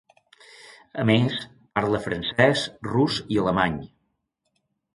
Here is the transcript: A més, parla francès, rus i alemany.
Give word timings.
A 1.03 1.05
més, 1.09 1.35
parla 1.79 2.01
francès, 2.07 2.65
rus 2.89 3.21
i 3.35 3.41
alemany. 3.45 3.79